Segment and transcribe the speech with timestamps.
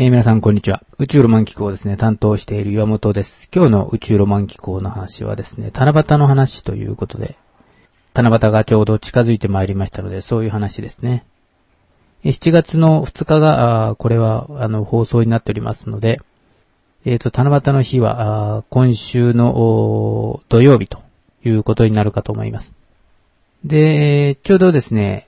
[0.00, 0.84] えー皆さんこんにちは。
[0.98, 3.48] 宇宙ロマン機構ですね、担当している岩本です。
[3.52, 7.36] 今日の宇宙ロマン機構の話はですね、七夕の話ということで、
[8.14, 11.24] 七夕がちょうど近づいてまいりましたので、そういう話ですね。
[12.22, 16.20] 7月の2日が、これは、あの、放送になっておりますので、
[17.04, 21.00] えっ、と、七夕の日は、今週の土曜日と
[21.44, 22.76] いうことになるかと思います。
[23.64, 25.26] で、ちょうどですね、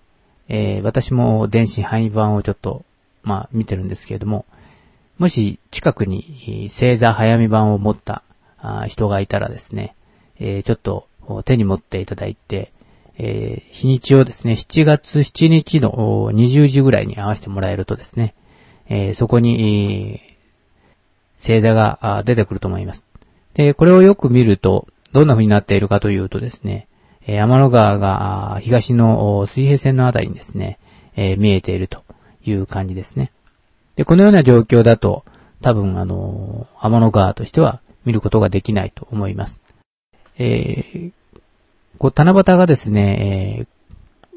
[0.48, 2.84] えー私も電子範囲版をちょっと、
[3.24, 4.46] まあ、見てるんですけれども、
[5.20, 8.22] もし近くに星座早見版を持った
[8.88, 9.94] 人がいたらですね、
[10.38, 11.08] えちょっと
[11.44, 12.72] 手に持っていただいて、
[13.18, 15.92] え日にちをですね、7月7日の
[16.32, 18.34] 20時ぐらいに合わせてもらえるとですね、
[18.88, 20.22] えそこに、
[21.36, 23.04] 星座が出てくると思います。
[23.52, 26.88] で、これをよく見ると、どんな風になっているかというとですね、
[27.26, 30.78] え天の川が東の水平線のあたりにですね、
[31.36, 32.04] 見えていると
[32.42, 33.32] いう感じですね。
[34.00, 35.26] で、このような状況だと、
[35.60, 39.60] 多分あの天の川としては見ることができないと思います。
[40.38, 41.12] えー
[41.98, 43.66] こう、七夕がですね、えー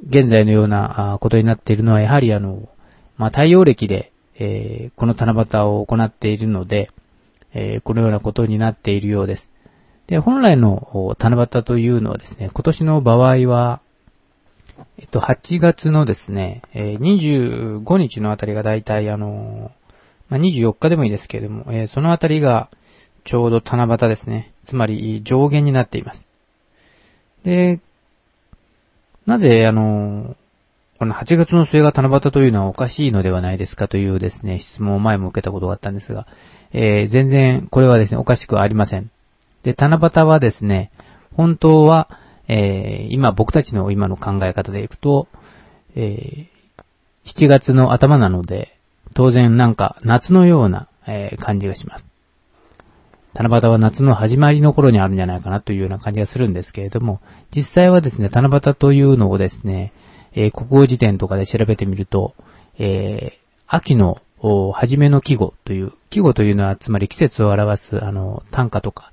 [0.06, 2.68] 現在のようなことになっているのは、やはりあの、
[3.16, 6.92] まあ、太陽暦で、えーこの七夕を行っているので、
[7.54, 9.50] えーこのようなことになっているようです。
[10.08, 13.80] で、本来の七夕というのはですね、今年の場合は、
[14.98, 19.94] えっと、8月のですね、えー25日のあたりがだいたいあのー
[20.30, 22.70] まあ、24日でもいいですけれども、えーそのあたりが
[23.24, 24.52] ちょうど七夕ですね。
[24.66, 26.26] つまり上限になっています。
[27.44, 27.80] で、
[29.26, 30.36] なぜ、あのー
[31.00, 36.28] この8月の末が七夕というのはおかしいのではないですかというですね、質問を前も受けたことがあったんですが、
[36.72, 39.10] えー全然これはですね、おかしくありません。
[39.64, 40.92] で、七夕はですね、
[41.36, 42.10] 本当は、
[42.56, 45.28] えー今僕たちの今の考え方でいくと、
[45.96, 46.54] えー
[47.26, 48.78] 7月の頭なので、
[49.14, 52.06] 当然なんか夏のような、えー感じがします。
[53.34, 57.22] 七夕は夏の始まりの頃にあるんじゃないかなというような感じがするんですけれども、
[57.56, 59.92] 実際はですね、七夕というのをですね、
[60.34, 62.36] えー国語辞典とかで調べてみると、
[62.78, 64.22] えー秋の
[64.74, 69.12] 初めの季語という、季語というのはつまり季節を表すあの短歌とか、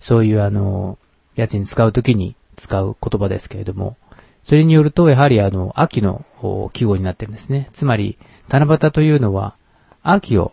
[0.00, 0.98] そういうあの、
[1.36, 3.96] やつに使うときに使う言葉ですけれども、
[4.44, 6.24] それによると、やはりあの、秋の
[6.72, 7.68] 季語になってるんですね。
[7.72, 9.54] つまり、七夕というのは、
[10.02, 10.52] 秋を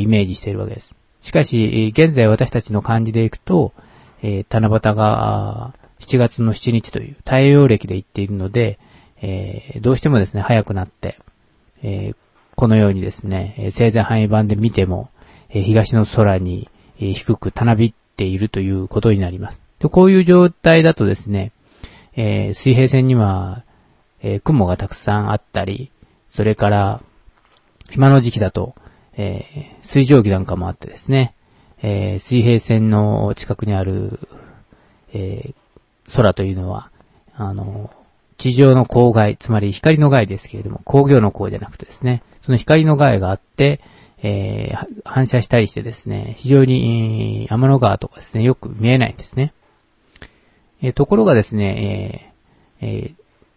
[0.00, 0.90] イメージしているわけです。
[1.22, 3.72] しかし、現在私たちの漢字でいくと、
[4.22, 8.78] えー七夕が7月の7日という太陽暦で言っているので、
[9.22, 11.18] えーどうしてもですね、早くなって、
[11.82, 12.16] えー
[12.56, 15.10] このようにですね、えー星座範囲版で見ても、
[15.48, 16.68] 東の空に、
[16.98, 19.60] 低くたなびっているということになります。
[19.80, 21.52] でこういう状態だとですね、
[22.14, 23.64] えー水平線には、
[24.22, 25.90] えー雲がたくさんあったり、
[26.28, 27.02] それから、
[27.94, 28.74] 今の時期だと、
[29.16, 31.34] えー水蒸気なんかもあってですね、
[31.82, 34.20] えー水平線の近くにある、
[35.14, 35.54] えー
[36.14, 36.90] 空というのは、
[37.34, 37.90] あの、
[38.36, 43.80] 地上の光害、つまり光の害ですけれども、工業の光じゃなくてですね、その光の害があって、
[44.22, 49.54] えー反射したりしてですね、非常に、天の川とかですね、よく見えないんですね。
[50.82, 52.32] えところがですね、
[52.80, 53.14] えーえー、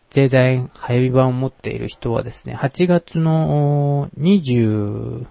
[0.09, 5.25] 税財早見版を持っている人はですね、8月の24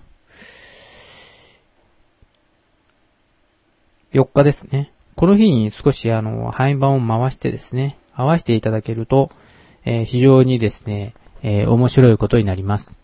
[4.13, 4.93] 日ですね。
[5.17, 9.31] この日に少しあの、早見版を回してですね、合わせていただけると、
[9.85, 12.99] えー非常にですね、えー面白いことになります。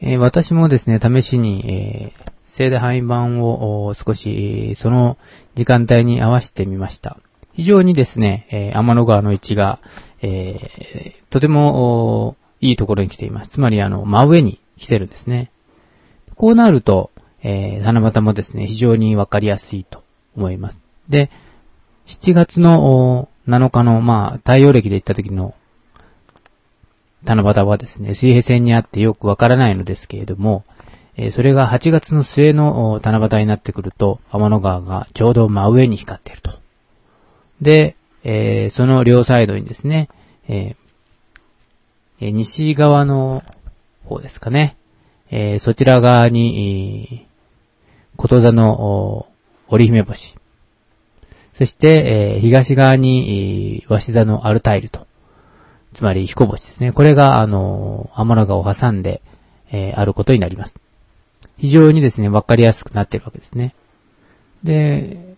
[0.00, 5.16] えー私もですね、試しに、えー、聖で範囲版を少し、その
[5.54, 7.18] 時間帯に合わせてみました。
[7.54, 9.80] 非常にですね、天の川の位置が、
[10.22, 13.50] えーとてもいいところに来ています。
[13.50, 15.50] つまりあの、真上に来てるんですね。
[16.36, 17.10] こうなると、
[17.42, 20.02] えー、七夕もですね、非常にわかりやすいと
[20.36, 20.78] 思います。
[21.08, 21.30] で、
[22.06, 25.54] 7月の7日の、まあ、太陽暦で行った時の
[27.24, 30.64] 七夕はですね、水平線にあってよくわからないのですけれども、
[31.18, 36.52] えそれが8月の末の七夕になってくると、天の川がちょうど真上に光っていると。
[37.60, 40.08] で、えその両サイドにですね、
[40.48, 40.76] え
[42.20, 43.42] 西側の
[44.04, 44.76] 方ですかね、
[45.30, 47.28] えそちら側に、えー
[48.18, 49.28] こと座の
[49.68, 50.34] 織姫星、
[51.54, 55.06] そして、え東側に、えー、鷲座のアルタイルと。
[55.94, 56.90] つまり彦星ですね。
[56.90, 59.22] これが、あのー、天の川を挟んで、
[59.70, 60.80] えあることになります。
[61.58, 63.74] 非常にですね、わかりやすくなっているわけですね。
[64.64, 65.36] で、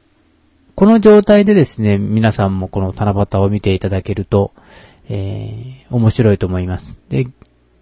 [0.75, 4.53] この状態でですね、皆さんもこの七夕を見ていただけると、
[5.09, 6.99] えー面白いと思います。
[7.09, 7.27] で、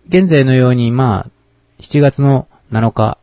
[0.08, 3.18] 現在のように、まあ、7月の7日、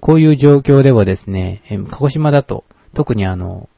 [0.00, 2.64] こういう状況ではですね、鹿児島だと、
[2.94, 3.68] 特にあの、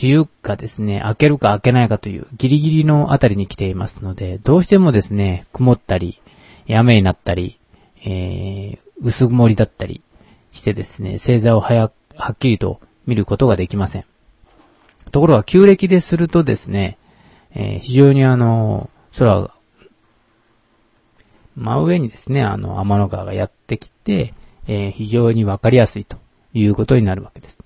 [0.00, 6.20] 梅雨がですね、明けるか明けないかというギリギリのあたりに来ていますので、どうしてもですね、曇ったり、
[6.68, 7.58] 雨になったり、
[8.04, 10.02] えー、薄曇りだったり
[10.52, 14.04] してですね、星座を早、はっきりと見ることができません。
[15.12, 16.98] ところが、旧暦でするとですね、
[17.54, 19.54] えー、非常にあの、空が、
[21.56, 24.34] 真上にですね、あの、天の川がやってきて、
[24.66, 26.18] えー、非常にわかりやすいと
[26.52, 27.58] いうことになるわけです。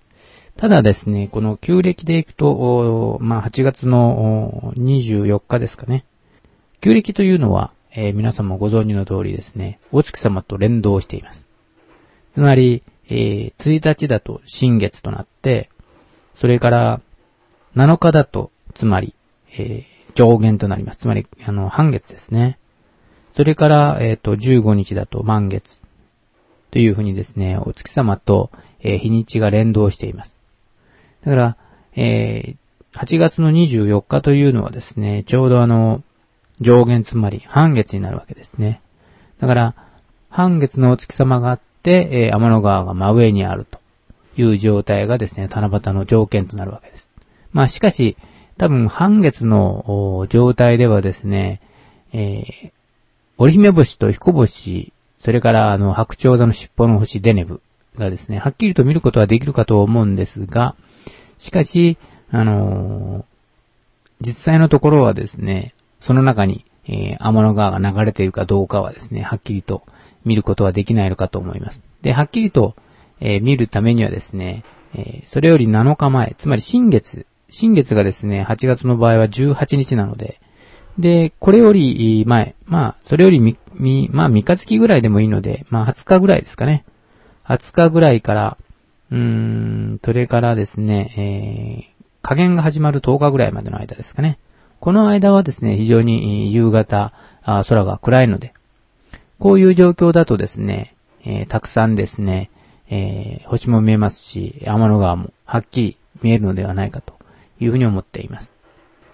[0.56, 6.04] ただですね、この旧暦でいくと、まあ、8月の24日ですかね。
[6.80, 11.48] 旧暦というのは、えー、皆さんもご存知の通りですね、お月様と連動しています。
[12.32, 15.68] つまり、えー、1日だと新月となって、
[16.34, 17.00] それから
[17.76, 19.14] 7日だと、つまり、
[19.52, 20.98] えー、上限となります。
[20.98, 22.58] つまり、あの、半月ですね。
[23.36, 25.80] それから、えっ、ー、と、15日だと満月。
[26.70, 28.50] というふうにですね、お月様と、
[28.80, 30.36] えー、日にちが連動しています。
[31.24, 31.56] だから、
[31.96, 36.02] えー、8月の24日というのはですね、ちょうどあの、
[36.60, 38.80] 上限つまり半月になるわけですね。
[39.40, 39.74] だから、
[40.28, 43.80] 半月のお月様があって、えー、天の川が真上にあると
[44.36, 47.10] いう状態がですね、七夕の条件となるわけです。
[47.52, 48.16] まあしかし、
[48.58, 51.60] 多分半月の状態ではですね、
[52.12, 52.70] えー、
[53.38, 57.60] 織姫星と彦星、それからあの白鳥座の尻尾の星デネブ
[57.96, 60.76] がですね、はっきりと見ることはできるかと思うんですが、
[61.38, 61.96] しかし、
[62.30, 69.82] あのー、実際のところはですね、その中に、えー、天の川が流れているかどうかはですね、はっきりと
[70.24, 71.82] 見ることはできないのかと思います。
[72.02, 72.74] で、はっきりと、
[73.20, 74.64] えー、見るためにはですね、
[74.94, 80.40] えー、それより7日前、つまり新月、新月がですね、8月の場合は18日なので、
[80.98, 86.84] で、これより前、まあ、それよりみ、み、まあ、三日月ぐらいでもいいので、まあ、20日ぐらいですかね。
[87.44, 88.56] 20日ぐらいから、
[89.10, 94.38] うーん、それからですね、えー、加減が始まる10日ぐらいまでの間ですかね。
[94.80, 97.12] この間はですね、非常に夕方、
[97.44, 98.54] 空が暗いので、
[99.38, 102.50] こういう状況だとですね、えー、たくさんですね、
[102.88, 107.12] えー、星も見えますし、天の川もはっきり見えるのではないかと
[107.60, 108.54] いうふうに思っています。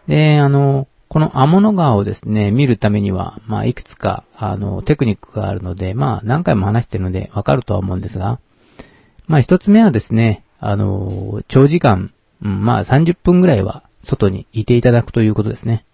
[0.06, 8.38] で、あの、この天の川をですね、見るためには、まあ、いくつか、あの、テクニックがあるので、まあ、何回も話してるのでわかるとは思うんですが、
[9.26, 15.84] まあ、一つ目はですね、あの、長時間、うん、まあ、30分ぐらいは外にいていただくということですね。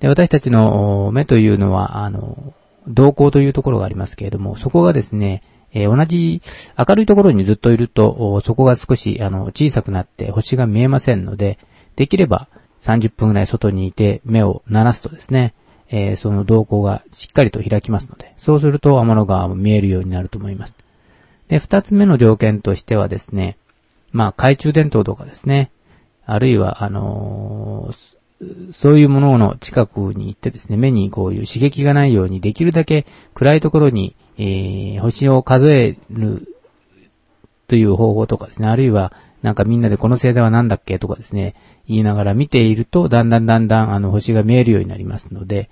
[0.00, 2.54] で、私たちの目というのは、あの、
[2.86, 5.42] 瞳孔というところがありますけれども、そこがですね、
[5.72, 6.40] えー、同じ
[6.78, 11.58] 明るいところにずっといると、そこが少し、あの、小さくなって星が見えませんので、
[11.96, 12.48] できれば
[12.82, 15.54] 30分ぐらい外にいて目を鳴らすとですね、
[15.90, 20.74] えー、その瞳孔がしっかりと開きますので、そうすると天の川も見えるようになると思います。
[21.48, 23.56] で、二つ目の条件としてはですね、
[24.12, 25.70] まあ、懐中電灯とかですね、
[26.26, 36.48] あるいは、あのー、そういうものの近くに行ってですね、目にこういう刺激がないように、できるだけ暗いところに、えー、星を数える
[37.68, 39.12] という方法とかですね、あるいは、
[39.42, 41.54] なんかみんなでこの星座は何だっけとかですね、
[41.86, 45.68] 言いながら見ていると、だんだんだんだん、あの、星が見えるようになりますので、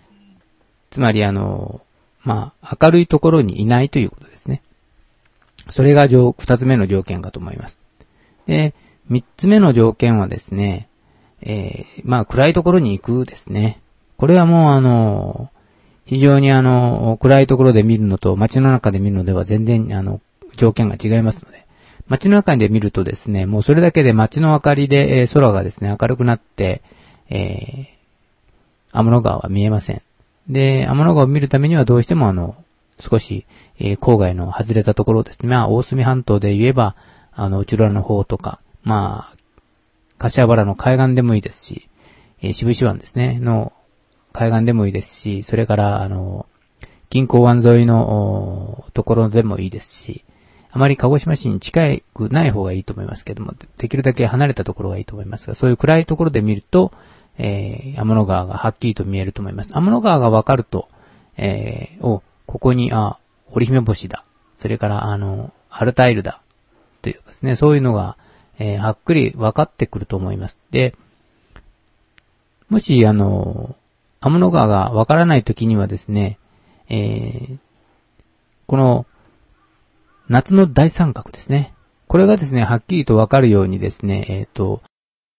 [0.91, 1.81] つまりあの、
[2.23, 4.63] まあ、明るいところにいないということですね。
[5.71, 7.79] それが二つ目の条件かと思います。
[8.47, 8.75] で、
[9.09, 10.89] 三つ目の条件はですね、
[11.41, 13.81] えー、まあ暗いところに行くですね。
[14.17, 15.51] これはもうあの、
[16.07, 20.21] 非常にあの、暗いところで見るのと街の中で見るのでは全然あの、
[20.57, 21.67] 条件が違いますので、
[22.09, 26.83] 街の中で見るとですね、もうそれだけで街の明かりで、え、空がですね、明るくなって、
[27.29, 30.03] えー、天の川は見えません。
[30.49, 32.57] で、天の川を見るためにはどうしてもあの、
[32.99, 33.47] 少し、
[33.79, 35.49] えー、郊外の外れたところですね。
[35.49, 36.95] まあ、大隅半島で言えば、
[37.33, 39.37] あの、内浦の方とか、まあ、
[40.19, 41.89] 柏原の海岸でもいいですし、
[42.41, 43.73] えー、渋石湾ですね、の
[44.33, 46.47] 海岸でもいいですし、それから、あの、
[47.11, 50.25] 銀行湾沿いのところでもいいですし、
[50.71, 56.93] あまり鹿児島市に近くない方がいいと思いますけども、できるだけ離れたところがいいと思いますが、そういう暗いところで見ると、
[57.37, 59.75] えー、天の川がはっきりと見えると思います。
[59.75, 60.89] 天の川がわかると、
[61.37, 63.19] えー、お、ここに、あ、
[63.51, 64.25] 織姫星だ。
[64.57, 66.41] それから、あの、アルタイルだ。
[67.03, 68.17] というですね、そういうのが、
[68.59, 70.59] えー、はっくり分かってくると思います。
[70.71, 70.95] で、
[72.69, 73.77] もし、あの、
[74.21, 76.39] 天の川が分からないときにはですね、
[76.89, 77.59] えー、
[78.67, 79.07] この、
[80.29, 81.75] 夏の大三角ですね。
[82.07, 84.83] これがですね、はっきりと分かるようにですね、えっ、ー、と、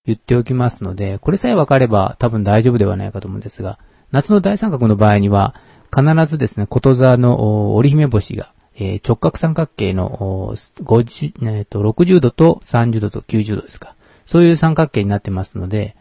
[0.05, 3.79] 言っておきますので、これさえ分かれば多分大丈夫ではないかと思うんですが、
[4.11, 5.55] 夏の大三角の場合には、
[5.95, 13.95] 必ずですね、こと座の織姫星が、えー、直角三角形の50、えー、と60度と30度と90度ですか。
[14.25, 15.95] そういう三角形になってますので、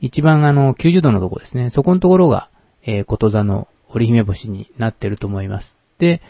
[0.00, 1.70] 一番あの、90度のとこですね。
[1.70, 2.48] そこのところが、
[2.82, 5.76] えー、こと座の織姫星になってると思います。
[5.98, 6.22] で、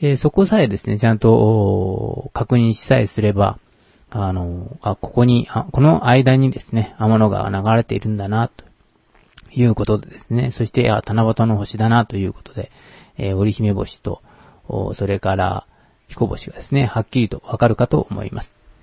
[0.00, 3.58] えー、そこさえですね、ちゃんと確認しさえすれば、
[4.10, 8.64] あの、あ、ここに、あこの間にですね、天の川が流れているんだな、と
[9.52, 12.70] いうことでですね、そして、あ、七夕の星だな、ということで、
[13.16, 14.22] えー、織姫星と、
[14.68, 15.66] それから、
[16.08, 18.54] 彦星がですね、はっきりとわかるかと思います。